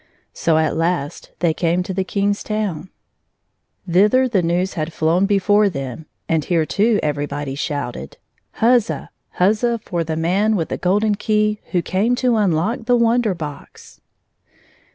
So 0.33 0.57
at 0.57 0.75
last 0.75 1.29
they 1.41 1.53
came 1.53 1.83
to 1.83 1.93
the 1.93 2.03
King's 2.03 2.41
town. 2.41 2.89
1 3.85 3.93
86 3.93 3.93
Thither 3.93 4.27
the 4.29 4.41
news 4.41 4.73
had 4.73 4.91
flown 4.91 5.27
before 5.27 5.69
them, 5.69 6.07
and 6.27 6.43
here, 6.43 6.65
too, 6.65 6.99
everybody 7.03 7.53
shouted. 7.53 8.17
Huzza! 8.53 9.09
Huzza 9.39 9.77
for 9.85 10.03
the 10.03 10.17
man 10.17 10.55
with 10.55 10.69
the 10.69 10.77
golden 10.77 11.13
key 11.13 11.59
who 11.69 11.83
came 11.83 12.15
to 12.15 12.35
unlock 12.37 12.85
the 12.85 12.95
Wonder 12.97 13.35
Box 13.35 14.01